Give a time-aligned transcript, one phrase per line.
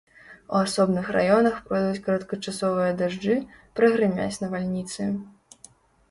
[0.51, 3.35] У асобных раёнах пройдуць кароткачасовыя дажджы,
[3.81, 5.03] прагрымяць навальніцы.